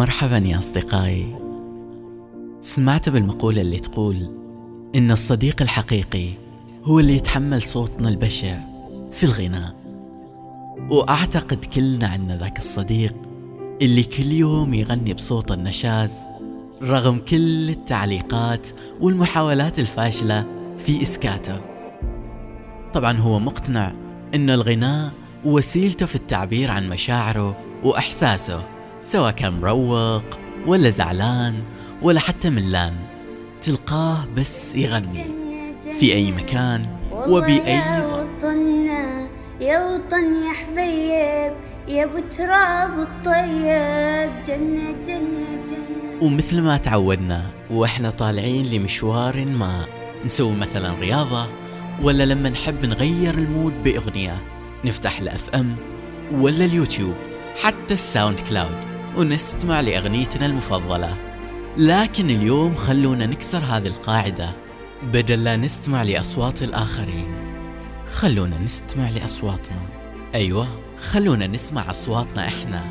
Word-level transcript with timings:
مرحبا 0.00 0.38
يا 0.38 0.58
أصدقائي. 0.58 1.36
سمعت 2.60 3.08
بالمقولة 3.08 3.60
اللي 3.60 3.78
تقول 3.78 4.16
إن 4.94 5.10
الصديق 5.10 5.62
الحقيقي 5.62 6.30
هو 6.84 7.00
اللي 7.00 7.16
يتحمل 7.16 7.62
صوتنا 7.62 8.08
البشع 8.08 8.58
في 9.12 9.24
الغناء. 9.24 9.74
وأعتقد 10.90 11.64
كلنا 11.64 12.08
عنا 12.08 12.36
ذاك 12.36 12.58
الصديق 12.58 13.14
اللي 13.82 14.02
كل 14.02 14.32
يوم 14.32 14.74
يغني 14.74 15.14
بصوت 15.14 15.52
النشاز 15.52 16.12
رغم 16.82 17.18
كل 17.18 17.70
التعليقات 17.70 18.68
والمحاولات 19.00 19.78
الفاشلة 19.78 20.44
في 20.78 21.02
إسكاته. 21.02 21.60
طبعا 22.92 23.18
هو 23.18 23.38
مقتنع 23.38 23.92
إن 24.34 24.50
الغناء 24.50 25.12
وسيلته 25.44 26.06
في 26.06 26.14
التعبير 26.14 26.70
عن 26.70 26.88
مشاعره 26.88 27.56
وإحساسه 27.84 28.79
سواء 29.02 29.30
كان 29.30 29.60
مروق 29.60 30.24
ولا 30.66 30.90
زعلان 30.90 31.54
ولا 32.02 32.20
حتى 32.20 32.50
ملان 32.50 32.94
تلقاه 33.62 34.16
بس 34.36 34.74
يغني 34.74 35.24
في 35.98 36.14
أي 36.14 36.32
مكان 36.32 36.86
وبأي 37.12 38.02
وطن 38.06 38.86
يا 39.60 39.78
وطن 39.84 40.44
يا 40.44 40.52
حبيب 40.52 41.52
يا 41.88 42.04
أبو 42.04 42.18
تراب 42.18 42.98
الطيب. 42.98 44.44
جنة 44.46 45.02
جنة 45.04 45.66
جنة. 45.68 46.22
ومثل 46.22 46.60
ما 46.62 46.76
تعودنا 46.76 47.50
وإحنا 47.70 48.10
طالعين 48.10 48.66
لمشوار 48.66 49.44
ما 49.44 49.86
نسوي 50.24 50.56
مثلا 50.56 50.94
رياضة 51.00 51.46
ولا 52.02 52.24
لما 52.24 52.48
نحب 52.48 52.86
نغير 52.86 53.34
ال 53.34 53.44
mood 53.44 53.82
بأغنية 53.82 54.42
نفتح 54.84 55.20
ال 55.20 55.50
FM 55.54 55.76
ولا 56.32 56.64
اليوتيوب 56.64 57.14
حتى 57.62 57.94
الساوند 57.94 58.40
كلاود. 58.40 58.89
ونستمع 59.16 59.80
لأغنيتنا 59.80 60.46
المفضلة. 60.46 61.16
لكن 61.76 62.30
اليوم 62.30 62.74
خلونا 62.74 63.26
نكسر 63.26 63.58
هذه 63.58 63.86
القاعدة. 63.86 64.56
بدل 65.02 65.44
لا 65.44 65.56
نستمع 65.56 66.02
لأصوات 66.02 66.62
الآخرين 66.62 67.34
خلونا 68.12 68.58
نستمع 68.58 69.08
لأصواتنا. 69.08 69.80
أيوة 70.34 70.66
خلونا 71.00 71.46
نسمع 71.46 71.90
أصواتنا 71.90 72.46
إحنا 72.46 72.84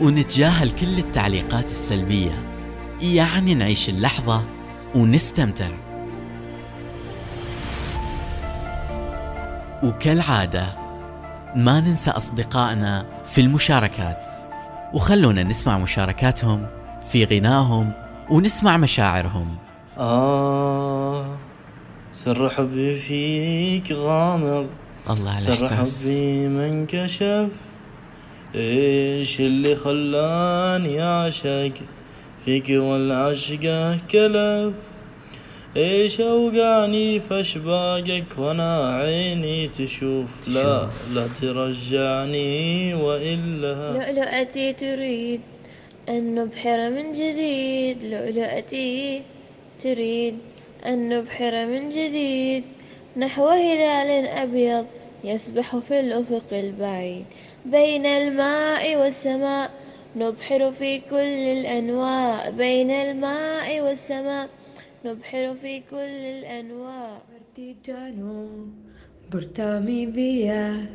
ونتجاهل 0.00 0.70
كل 0.70 0.98
التعليقات 0.98 1.64
السلبية. 1.64 2.42
يعني 3.00 3.54
نعيش 3.54 3.88
اللحظة 3.88 4.42
ونستمتع. 4.94 5.68
وكالعادة 9.82 10.66
ما 11.56 11.80
ننسى 11.80 12.10
أصدقائنا 12.10 13.06
في 13.26 13.40
المشاركات. 13.40 14.45
وخلونا 14.94 15.42
نسمع 15.42 15.78
مشاركاتهم 15.78 16.66
في 17.10 17.24
غناهم 17.24 17.92
ونسمع 18.30 18.76
مشاعرهم. 18.76 19.56
آه 19.98 21.36
سر 22.12 22.50
حبي 22.50 23.00
فيك 23.00 23.92
غامض. 23.92 24.66
الله 25.10 25.30
على 25.30 25.56
سر 25.56 25.76
حبي 25.76 26.48
ما 26.48 26.68
انكشف 26.68 27.48
إيش 28.54 29.40
اللي 29.40 29.76
خلاني 29.76 31.02
اعشق 31.02 31.72
فيك 32.44 32.70
والعشقه 32.70 33.96
كلف. 34.10 34.74
إيش 35.76 36.20
أوقعني 36.20 37.20
في 37.20 37.40
اشباقك 37.40 38.38
وأنا 38.38 38.96
عيني 38.96 39.68
تشوف؟ 39.68 40.48
لا 40.48 40.88
لا 41.14 41.28
ترجعني 41.40 42.94
وإلا. 42.94 43.92
لؤلؤتي 43.92 44.72
تريد 44.72 45.40
أن 46.08 46.34
نبحر 46.34 46.90
من 46.90 47.12
جديد. 47.12 48.04
لؤلؤتي 48.04 49.22
تريد 49.78 50.38
أن 50.86 51.08
نبحر 51.08 51.66
من 51.66 51.88
جديد. 51.88 52.64
نحو 53.16 53.48
هلال 53.48 54.26
أبيض 54.26 54.86
يسبح 55.24 55.76
في 55.76 56.00
الأفق 56.00 56.52
البعيد. 56.52 57.24
بين 57.64 58.06
الماء 58.06 58.96
والسماء 58.96 59.70
نبحر 60.16 60.72
في 60.72 60.98
كل 60.98 61.44
الأنواع 61.58 62.50
بين 62.50 62.90
الماء 62.90 63.80
والسماء 63.80 64.48
نبحر 65.05 65.55
في 65.55 65.79
كل 65.79 65.95
الأنواع 65.95 67.21
Partigiano, 67.51 68.71
portami 69.29 70.05
via. 70.05 70.87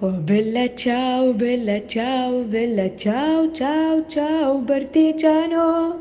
Oh 0.00 0.12
bella 0.28 0.72
ciao, 0.74 1.32
bella 1.34 1.84
ciao, 1.88 2.44
bella 2.44 2.88
ciao, 2.96 3.50
ciao, 3.52 4.06
ciao, 4.06 4.62
partigiano, 4.62 6.00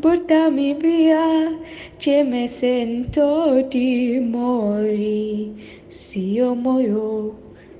portami 0.00 0.74
via, 0.74 1.58
che 1.96 2.22
me 2.22 2.46
sento 2.46 3.62
di 3.70 4.20
morire, 4.20 5.88
se 5.88 6.18
io 6.18 6.54
muoio 6.54 7.38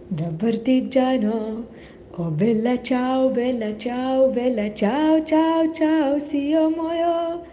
da 0.08 0.32
partigiano. 0.36 1.66
Oh 2.16 2.30
bella 2.30 2.80
ciao, 2.82 3.28
bella 3.28 3.76
ciao, 3.76 4.30
bella 4.30 4.72
ciao, 4.72 5.22
ciao, 5.24 5.72
ciao, 5.72 6.18
se 6.18 6.36
io 6.38 6.70
muoio 6.70 7.44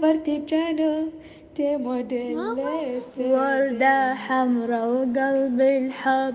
partigiano. 0.00 1.10
Temo 1.54 2.02
delle 2.02 3.02
وردة 3.18 4.14
حمرا 4.14 4.84
وقلب 4.86 5.60
الحب 5.60 6.34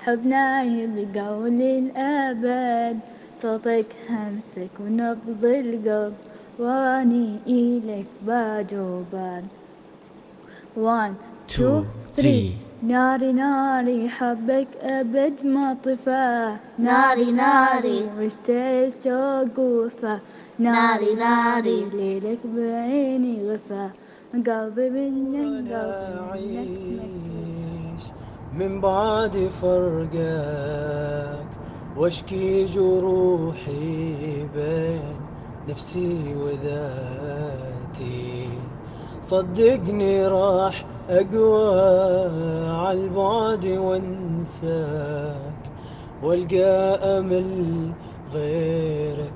حبنا 0.00 0.62
يبقى 0.62 1.50
للأبد 1.50 2.98
صوتك 3.38 3.86
همسك 4.10 4.70
ونبض 4.80 5.44
القلب 5.44 6.14
واني 6.58 7.38
إليك 7.46 8.06
باجوبان 8.26 9.44
وان 10.76 11.14
two, 11.48 11.84
three. 12.16 12.54
ناري 12.84 13.32
ناري 13.32 14.08
حبك 14.08 14.68
أبد 14.76 15.46
ما 15.46 15.76
طفى. 15.84 16.56
ناري 16.78 17.32
ناري 17.32 18.10
مشتعل 18.18 18.92
شوق 18.92 19.58
وفا 19.58 20.18
ناري 20.58 21.14
ناري 21.14 21.84
ليلك 21.84 22.38
بعيني 22.44 23.50
غفا 23.50 23.90
قلبي 24.34 24.90
منك 24.90 25.72
قلبي 25.72 26.52
منك 26.52 28.00
من 28.52 28.80
بعد 28.80 29.50
فرقك. 29.62 31.38
واشكي 31.96 32.64
جروحي 32.64 34.46
بين 34.56 35.16
نفسي 35.68 36.34
وذاتي. 36.34 38.48
صدقني 39.22 40.26
راح 40.26 40.84
أقوى 41.10 42.70
عالبعد 42.70 43.66
وانساك 43.66 45.34
والقى 46.22 46.98
أمل 47.18 47.90
غيرك 48.34 49.32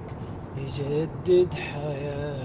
يجدد 0.56 1.48
حياتي. 1.54 2.38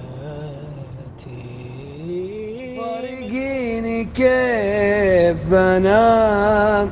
فارقيني 2.77 4.05
كيف 4.05 5.37
بنام 5.51 6.91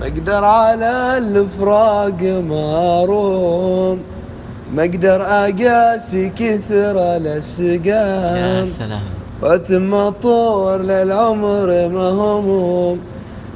مقدر 0.00 0.44
على 0.44 1.18
الفراق 1.18 2.22
ماروم 2.22 4.02
مقدر 4.72 5.22
أقاسي 5.22 6.28
كثر 6.28 6.96
يا 6.96 7.16
الاسقام 7.16 8.64
سلام. 8.64 9.21
واتم 9.42 10.08
طور 10.08 10.78
للعمر 10.78 11.88
مهموم 11.88 13.00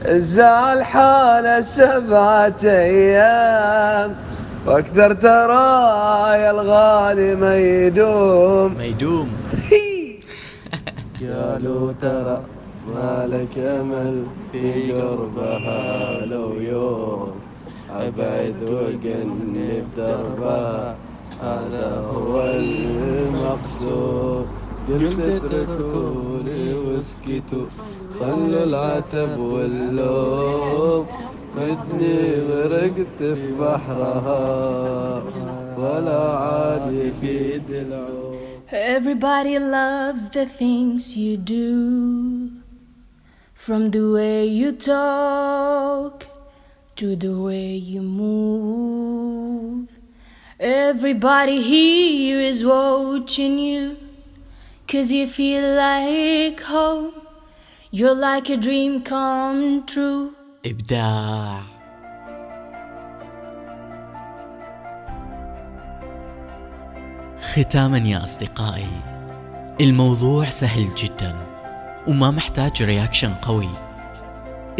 الزعل 0.04 0.84
حاله 0.84 1.60
سبعة 1.60 2.56
أيام 2.64 4.14
وأكثر 4.66 5.12
ترى 5.12 6.38
يا 6.42 6.50
الغالي 6.50 7.34
ما 7.34 7.56
يدوم. 7.56 8.74
ما 8.74 8.84
يدوم. 8.84 9.32
قالوا 11.20 11.92
ترى 12.02 12.42
ما 12.94 13.26
لك 13.26 13.58
أمل 13.58 14.24
في 14.52 14.92
قربها 14.92 16.26
لو 16.26 16.54
يوم. 16.54 17.32
أبعد 17.94 18.54
وقني 18.62 19.82
بدربها 19.82 20.96
هذا 21.42 22.04
هو 22.14 22.44
المقصود. 22.44 24.46
قلت 24.89 25.19
اتركوا 25.19 26.39
لي 26.45 26.73
واسكتوا 26.73 27.65
خلوا 28.19 28.63
العتب 28.63 29.39
واللوم 29.39 31.05
خدني 31.55 32.33
غرقت 32.49 33.19
في 33.19 33.51
بحرها 33.59 35.23
ولا 35.77 36.21
عاد 36.37 36.93
يفيد 36.93 37.69
العوم 37.69 38.21
Everybody 38.73 39.59
loves 39.59 40.29
the 40.29 40.45
things 40.45 41.17
you 41.17 41.35
do. 41.35 42.51
From 43.53 43.91
the 43.91 44.05
way 44.15 44.45
you 44.45 44.71
talk 44.71 46.25
to 46.95 47.15
the 47.17 47.33
way 47.47 47.75
you 47.75 48.01
move. 48.01 49.89
Everybody 50.57 51.61
here 51.61 52.39
is 52.39 52.63
watching 52.63 53.59
you. 53.59 53.97
Cause 54.88 55.10
you 55.10 55.26
feel 55.26 55.74
like 55.74 56.60
home. 56.60 57.10
You're 57.90 58.14
like 58.14 58.48
a 58.50 58.56
dream 58.56 59.02
come 59.02 59.84
true. 59.84 60.30
إبداع 60.66 61.62
ختاما 67.52 67.98
يا 67.98 68.22
أصدقائي 68.22 68.88
الموضوع 69.80 70.48
سهل 70.48 70.94
جدا 70.94 71.36
وما 72.06 72.30
محتاج 72.30 72.82
رياكشن 72.82 73.34
قوي 73.34 73.70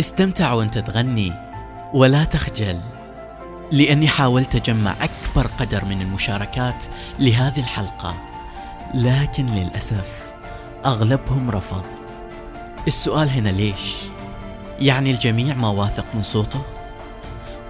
استمتع 0.00 0.52
وأنت 0.52 0.79
تغني 0.79 1.32
ولا 1.94 2.25
تخجل 2.25 2.81
لأني 3.73 4.09
حاولت 4.09 4.55
أجمع 4.55 4.91
أكبر 4.93 5.47
قدر 5.47 5.85
من 5.85 6.02
المشاركات 6.02 6.85
لهذه 7.19 7.59
الحلقة 7.59 8.36
لكن 8.94 9.47
للأسف 9.47 10.33
أغلبهم 10.85 11.50
رفض 11.50 11.85
السؤال 12.87 13.31
هنا 13.31 13.49
ليش؟ 13.49 13.97
يعني 14.81 15.11
الجميع 15.11 15.55
ما 15.55 15.69
واثق 15.69 16.05
من 16.15 16.23
صوته؟ 16.23 16.61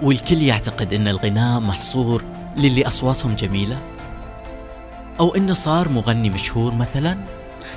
والكل 0.03 0.43
يعتقد 0.43 0.93
أن 0.93 1.09
الغناء 1.09 1.61
محصور 1.61 2.25
للي 2.57 2.87
أصواتهم 2.87 3.35
جميلة؟ 3.35 3.79
أو 5.21 5.35
إنه 5.35 5.55
صار 5.55 5.89
مغني 5.89 6.31
مشهور 6.31 6.75
مثلا؟ 6.75 7.19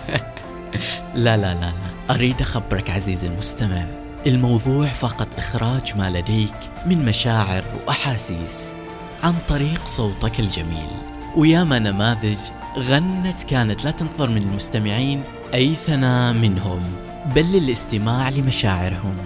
لا 1.15 1.37
لا 1.37 1.53
لا 1.53 1.59
لا 1.59 1.73
أريد 2.09 2.41
أخبرك 2.41 2.89
عزيزي 2.89 3.27
المستمع 3.27 3.85
الموضوع 4.27 4.85
فقط 4.85 5.37
إخراج 5.37 5.97
ما 5.97 6.09
لديك 6.09 6.55
من 6.85 7.05
مشاعر 7.05 7.63
وأحاسيس 7.87 8.75
عن 9.23 9.33
طريق 9.47 9.85
صوتك 9.85 10.39
الجميل 10.39 10.89
وياما 11.35 11.79
نماذج 11.79 12.39
غنت 12.77 13.43
كانت 13.43 13.85
لا 13.85 13.91
تنتظر 13.91 14.29
من 14.29 14.41
المستمعين 14.41 15.23
أي 15.53 15.75
ثناء 15.75 16.33
منهم 16.33 16.95
بل 17.35 17.51
للاستماع 17.51 18.29
لمشاعرهم. 18.29 19.17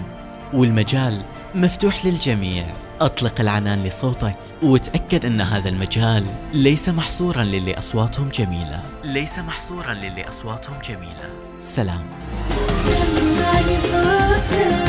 والمجال 0.52 1.22
مفتوح 1.54 2.06
للجميع. 2.06 2.64
أطلق 3.00 3.40
العنان 3.40 3.84
لصوتك 3.84 4.36
وتأكد 4.62 5.24
أن 5.24 5.40
هذا 5.40 5.68
المجال 5.68 6.26
ليس 6.52 6.88
محصورا 6.88 7.44
للي 7.44 7.78
أصواتهم 7.78 8.28
جميلة. 8.28 8.82
ليس 9.04 9.38
محصورا 9.38 9.94
للي 9.94 10.28
أصواتهم 10.28 10.76
جميلة. 10.88 11.28
سلام. 11.58 12.06
سمعني 12.84 13.78
صوتك. 13.78 14.83